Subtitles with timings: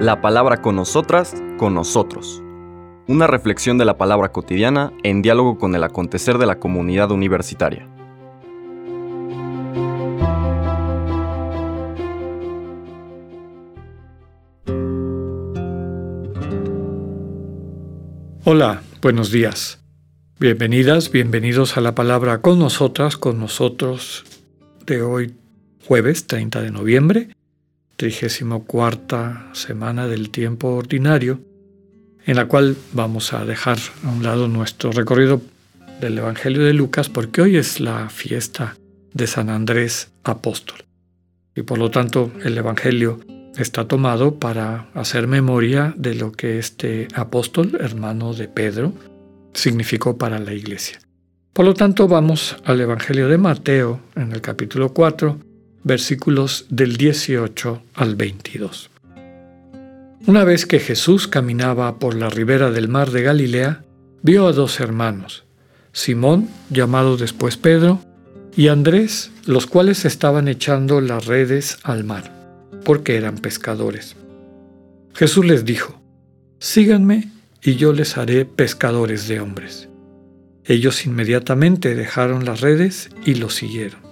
[0.00, 2.42] La palabra con nosotras, con nosotros.
[3.06, 7.88] Una reflexión de la palabra cotidiana en diálogo con el acontecer de la comunidad universitaria.
[18.46, 19.78] Hola, buenos días.
[20.38, 24.24] Bienvenidas, bienvenidos a la palabra con nosotras, con nosotros
[24.84, 25.34] de hoy
[25.86, 27.28] jueves 30 de noviembre,
[27.96, 31.40] 34 semana del tiempo ordinario,
[32.26, 35.40] en la cual vamos a dejar a un lado nuestro recorrido
[36.00, 38.76] del Evangelio de Lucas porque hoy es la fiesta
[39.12, 40.84] de San Andrés Apóstol.
[41.54, 43.20] Y por lo tanto el Evangelio
[43.56, 48.92] está tomado para hacer memoria de lo que este apóstol, hermano de Pedro,
[49.52, 50.98] significó para la iglesia.
[51.52, 55.38] Por lo tanto, vamos al Evangelio de Mateo en el capítulo 4,
[55.84, 58.90] versículos del 18 al 22.
[60.26, 63.84] Una vez que Jesús caminaba por la ribera del mar de Galilea,
[64.22, 65.44] vio a dos hermanos,
[65.92, 68.00] Simón, llamado después Pedro,
[68.56, 72.32] y Andrés, los cuales estaban echando las redes al mar,
[72.84, 74.16] porque eran pescadores.
[75.14, 76.00] Jesús les dijo,
[76.58, 77.30] Síganme
[77.62, 79.88] y yo les haré pescadores de hombres.
[80.64, 84.03] Ellos inmediatamente dejaron las redes y lo siguieron.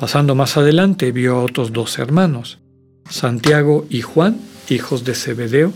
[0.00, 2.58] Pasando más adelante vio a otros dos hermanos,
[3.10, 5.74] Santiago y Juan, hijos de Zebedeo,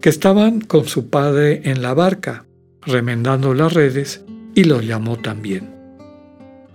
[0.00, 2.46] que estaban con su padre en la barca,
[2.80, 5.74] remendando las redes, y los llamó también.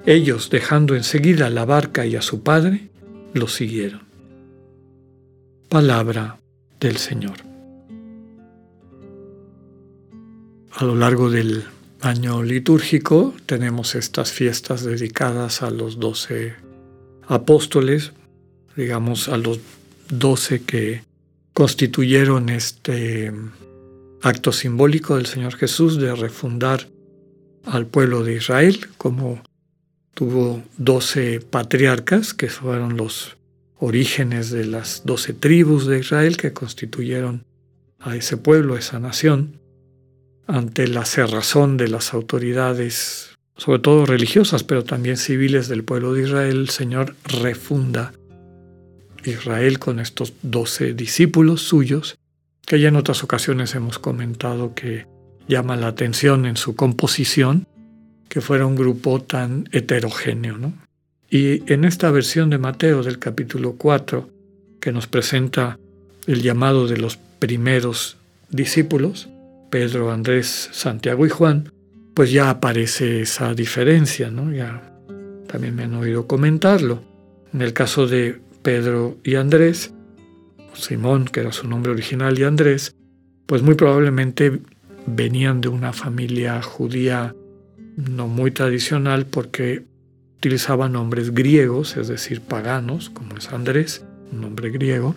[0.05, 2.91] Ellos, dejando enseguida la barca y a su padre,
[3.33, 4.01] lo siguieron.
[5.69, 6.37] Palabra
[6.79, 7.37] del Señor.
[10.71, 11.63] A lo largo del
[12.01, 16.63] año litúrgico tenemos estas fiestas dedicadas a los doce
[17.27, 18.13] apóstoles,
[18.75, 19.59] digamos a los
[20.09, 21.03] doce que
[21.53, 23.31] constituyeron este
[24.21, 26.89] acto simbólico del Señor Jesús de refundar
[27.63, 29.41] al pueblo de Israel, como
[30.13, 33.37] tuvo doce patriarcas, que fueron los
[33.77, 37.43] orígenes de las doce tribus de Israel que constituyeron
[37.99, 39.59] a ese pueblo, a esa nación,
[40.47, 46.23] ante la cerrazón de las autoridades sobre todo religiosas, pero también civiles del pueblo de
[46.23, 48.13] Israel, el Señor refunda
[49.23, 52.17] Israel con estos doce discípulos suyos,
[52.65, 55.07] que ya en otras ocasiones hemos comentado que
[55.47, 57.67] llama la atención en su composición,
[58.27, 60.57] que fuera un grupo tan heterogéneo.
[60.57, 60.73] ¿no?
[61.29, 64.29] Y en esta versión de Mateo del capítulo 4,
[64.79, 65.79] que nos presenta
[66.27, 68.17] el llamado de los primeros
[68.49, 69.29] discípulos,
[69.69, 71.71] Pedro, Andrés, Santiago y Juan,
[72.15, 74.51] pues ya aparece esa diferencia, ¿no?
[74.51, 74.91] Ya
[75.47, 77.03] también me han oído comentarlo.
[77.53, 79.93] En el caso de Pedro y Andrés,
[80.73, 82.95] Simón, que era su nombre original, y Andrés,
[83.45, 84.61] pues muy probablemente
[85.05, 87.35] venían de una familia judía
[87.95, 89.83] no muy tradicional porque
[90.37, 95.15] utilizaban nombres griegos, es decir, paganos, como es Andrés, un nombre griego,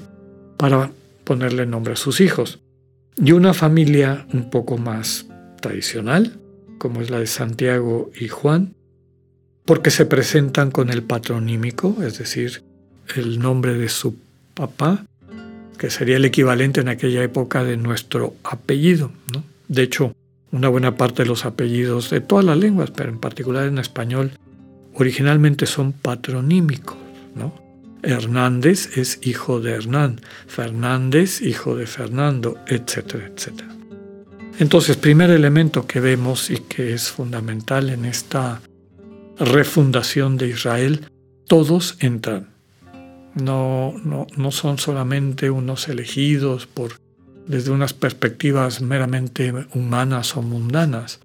[0.56, 0.90] para
[1.24, 2.60] ponerle nombre a sus hijos.
[3.16, 5.26] Y una familia un poco más
[5.60, 6.38] tradicional,
[6.78, 8.74] como es la de Santiago y Juan,
[9.64, 12.62] porque se presentan con el patronímico, es decir,
[13.16, 14.16] el nombre de su
[14.54, 15.04] papá,
[15.78, 19.12] que sería el equivalente en aquella época de nuestro apellido.
[19.68, 20.14] De hecho,
[20.50, 24.32] una buena parte de los apellidos de todas las lenguas, pero en particular en español,
[24.94, 26.96] originalmente son patronímicos.
[27.34, 27.54] ¿no?
[28.02, 33.77] Hernández es hijo de Hernán, Fernández hijo de Fernando, etcétera, etcétera.
[34.58, 38.60] Entonces, primer elemento que vemos y que es fundamental en esta
[39.38, 41.06] refundación de Israel,
[41.46, 42.48] todos entran.
[43.34, 46.94] No, no, no son solamente unos elegidos por,
[47.46, 51.20] desde unas perspectivas meramente humanas o mundanas,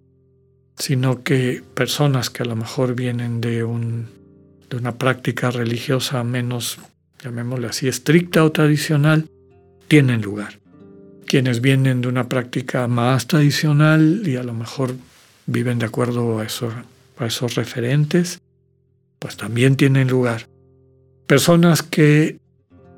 [0.77, 4.09] sino que personas que a lo mejor vienen de, un,
[4.69, 6.77] de una práctica religiosa menos,
[7.23, 9.27] llamémosle así, estricta o tradicional,
[9.87, 10.62] tienen lugar
[11.33, 14.93] quienes vienen de una práctica más tradicional y a lo mejor
[15.47, 18.39] viven de acuerdo a esos, referentes,
[19.17, 20.47] pues también tienen lugar.
[21.25, 22.37] Personas que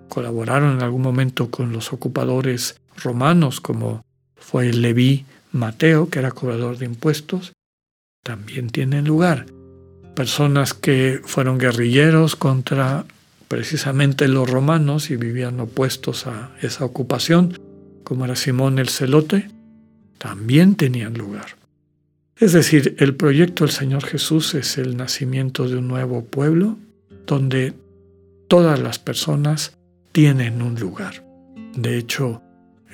[0.09, 4.03] colaboraron en algún momento con los ocupadores romanos, como
[4.35, 5.23] fue el Leví
[5.53, 7.53] Mateo, que era cobrador de impuestos,
[8.21, 9.45] también tienen lugar.
[10.13, 13.05] Personas que fueron guerrilleros contra
[13.47, 17.57] precisamente los romanos y vivían opuestos a esa ocupación,
[18.05, 19.49] como era Simón el Celote,
[20.17, 21.57] también tenían lugar.
[22.37, 26.77] Es decir, el proyecto del Señor Jesús es el nacimiento de un nuevo pueblo
[27.25, 27.73] donde
[28.47, 29.75] todas las personas
[30.13, 31.25] tienen un lugar.
[31.75, 32.41] De hecho,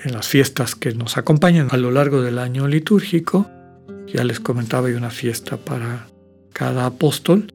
[0.04, 3.50] en las fiestas que nos acompañan a lo largo del año litúrgico,
[4.08, 6.08] ya les comentaba, hay una fiesta para
[6.54, 7.54] cada apóstol,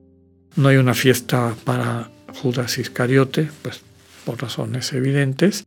[0.55, 2.11] no hay una fiesta para
[2.41, 3.81] Judas Iscariote, pues
[4.25, 5.67] por razones evidentes,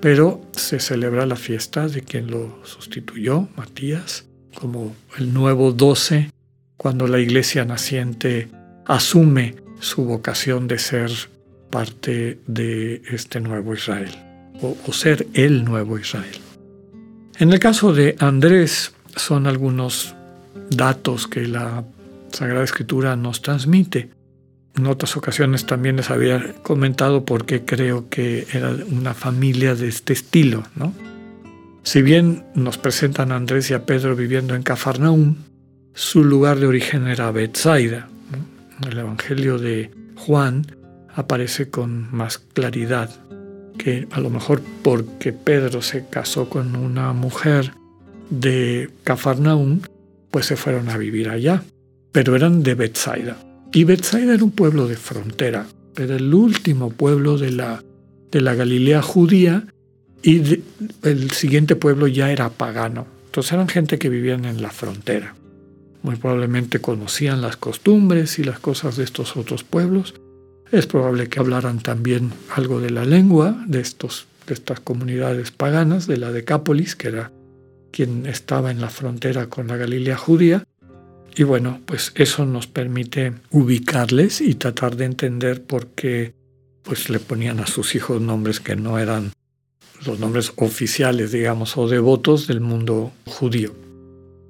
[0.00, 6.30] pero se celebra la fiesta de quien lo sustituyó, Matías, como el nuevo doce,
[6.76, 8.48] cuando la iglesia naciente
[8.86, 11.10] asume su vocación de ser
[11.70, 14.10] parte de este nuevo Israel,
[14.62, 16.40] o, o ser el nuevo Israel.
[17.38, 20.14] En el caso de Andrés, son algunos
[20.70, 21.84] datos que la
[22.32, 24.10] Sagrada Escritura nos transmite.
[24.76, 29.88] En otras ocasiones también les había comentado por qué creo que era una familia de
[29.88, 30.62] este estilo.
[30.76, 30.94] ¿no?
[31.82, 35.36] Si bien nos presentan a Andrés y a Pedro viviendo en Cafarnaúm,
[35.94, 38.08] su lugar de origen era Bethsaida.
[38.88, 40.66] El Evangelio de Juan
[41.14, 43.10] aparece con más claridad
[43.76, 47.72] que a lo mejor porque Pedro se casó con una mujer
[48.28, 49.80] de Cafarnaúm,
[50.30, 51.62] pues se fueron a vivir allá,
[52.12, 53.36] pero eran de Bethsaida.
[53.72, 57.82] Y Bethsaida era un pueblo de frontera, era el último pueblo de la,
[58.32, 59.66] de la Galilea judía
[60.22, 60.62] y
[61.02, 63.06] el siguiente pueblo ya era pagano.
[63.26, 65.36] Entonces eran gente que vivían en la frontera.
[66.02, 70.14] Muy probablemente conocían las costumbres y las cosas de estos otros pueblos.
[70.72, 76.06] Es probable que hablaran también algo de la lengua de, estos, de estas comunidades paganas,
[76.06, 77.30] de la Decápolis, que era
[77.92, 80.64] quien estaba en la frontera con la Galilea judía.
[81.40, 86.34] Y bueno, pues eso nos permite ubicarles y tratar de entender por qué
[86.82, 89.32] pues le ponían a sus hijos nombres que no eran
[90.04, 93.74] los nombres oficiales, digamos, o devotos del mundo judío.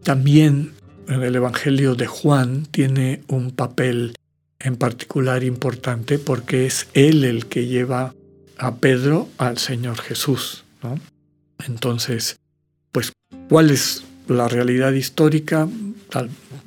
[0.03, 0.73] También
[1.07, 4.17] en el Evangelio de Juan tiene un papel
[4.59, 8.17] en particular importante porque es él el que lleva
[8.59, 10.65] a Pedro al Señor Jesús.
[10.83, 10.99] ¿no?
[11.65, 12.41] Entonces,
[12.91, 13.13] pues,
[13.49, 15.69] ¿cuál es la realidad histórica?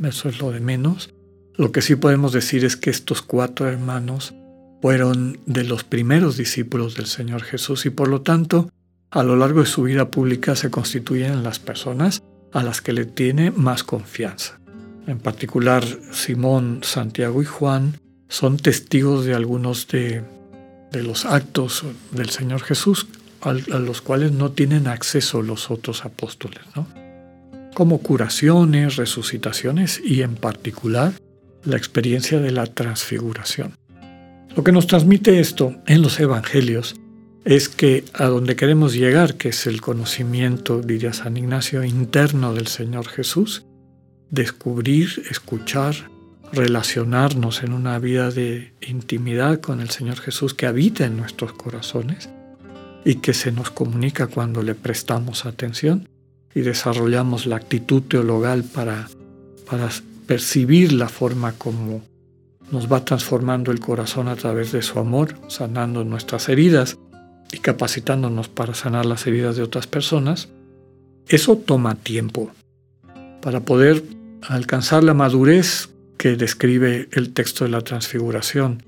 [0.03, 1.13] Eso es lo de menos.
[1.55, 4.33] Lo que sí podemos decir es que estos cuatro hermanos
[4.81, 8.69] fueron de los primeros discípulos del Señor Jesús y por lo tanto
[9.11, 13.05] a lo largo de su vida pública se constituyen las personas a las que le
[13.05, 14.59] tiene más confianza.
[15.07, 17.99] En particular, Simón, Santiago y Juan
[18.29, 20.23] son testigos de algunos de,
[20.93, 23.07] los actos del Señor Jesús
[23.41, 26.61] a, los cuales no tienen acceso los otros apóstoles,
[27.73, 31.13] como curaciones, resucitaciones y en particular
[31.63, 33.73] la experiencia de la transfiguración.
[34.55, 36.95] Lo que nos transmite esto en los evangelios
[37.45, 42.67] es que a donde queremos llegar, que es el conocimiento, diría San Ignacio, interno del
[42.67, 43.65] Señor Jesús,
[44.29, 45.95] descubrir, escuchar,
[46.51, 52.29] relacionarnos en una vida de intimidad con el Señor Jesús que habita en nuestros corazones
[53.03, 56.07] y que se nos comunica cuando le prestamos atención
[56.55, 59.07] y desarrollamos la actitud teologal para,
[59.69, 59.89] para
[60.27, 62.01] percibir la forma como
[62.71, 66.97] nos va transformando el corazón a través de su amor, sanando nuestras heridas
[67.51, 70.49] y capacitándonos para sanar las heridas de otras personas,
[71.27, 72.51] eso toma tiempo.
[73.41, 74.03] Para poder
[74.41, 78.83] alcanzar la madurez que describe el texto de la transfiguración,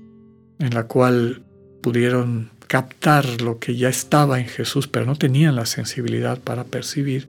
[0.58, 1.42] en la cual
[1.80, 7.28] pudieron captar lo que ya estaba en Jesús, pero no tenían la sensibilidad para percibir,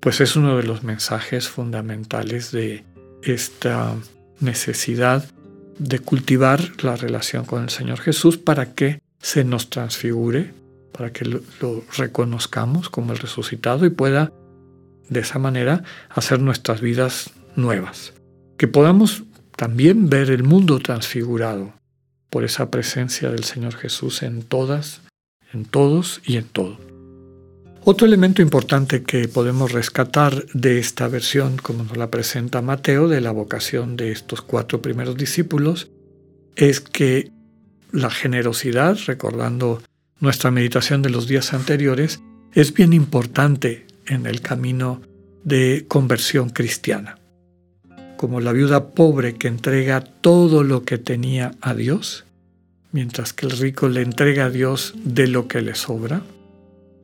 [0.00, 2.84] pues es uno de los mensajes fundamentales de
[3.22, 3.94] esta
[4.40, 5.24] necesidad
[5.78, 10.52] de cultivar la relación con el Señor Jesús para que se nos transfigure,
[10.92, 11.42] para que lo,
[11.96, 14.32] reconozcamos como el resucitado y pueda
[15.08, 18.14] de esa manera hacer nuestras vidas nuevas.
[18.56, 19.24] Que podamos
[19.56, 21.74] también ver el mundo transfigurado
[22.30, 25.02] por esa presencia del Señor Jesús en todas,
[25.52, 26.89] en todos y en todo.
[27.82, 33.22] Otro elemento importante que podemos rescatar de esta versión, como nos la presenta Mateo, de
[33.22, 35.88] la vocación de estos cuatro primeros discípulos,
[36.56, 37.30] es que
[37.90, 39.82] la generosidad, recordando
[40.20, 42.20] nuestra meditación de los días anteriores,
[42.52, 45.00] es bien importante en el camino
[45.42, 47.18] de conversión cristiana.
[48.18, 52.26] Como la viuda pobre que entrega todo lo que tenía a Dios,
[52.92, 56.22] mientras que el rico le entrega a Dios de lo que le sobra,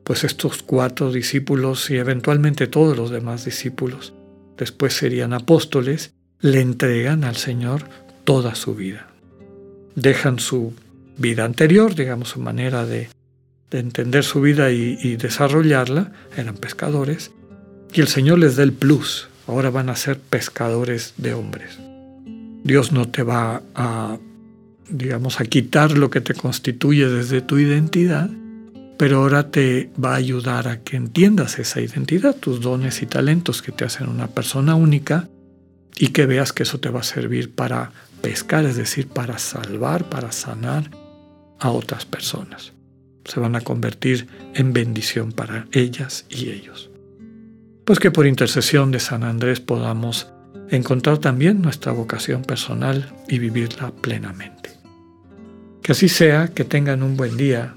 [0.07, 4.13] pues estos cuatro discípulos y eventualmente todos los demás discípulos,
[4.57, 7.83] después serían apóstoles, le entregan al Señor
[8.23, 9.09] toda su vida.
[9.95, 10.73] Dejan su
[11.17, 13.09] vida anterior, digamos su manera de,
[13.69, 17.31] entender su vida y, desarrollarla, eran pescadores,
[17.91, 21.79] y el Señor les da el plus, ahora van a ser pescadores de hombres.
[22.63, 24.17] Dios no te va a
[24.87, 28.29] digamos, a quitar lo que te constituye desde tu identidad,
[28.97, 33.61] pero ahora te va a ayudar a que entiendas esa identidad, tus dones y talentos
[33.61, 35.29] que te hacen una persona única
[35.97, 40.09] y que veas que eso te va a servir para pescar, es decir, para salvar,
[40.09, 40.89] para sanar
[41.59, 42.73] a otras personas.
[43.25, 46.89] Se van a convertir en bendición para ellas y ellos.
[47.85, 50.27] Pues que por intercesión de San Andrés podamos
[50.69, 54.71] encontrar también nuestra vocación personal y vivirla plenamente.
[55.81, 57.76] Que así sea, que tengan un buen día,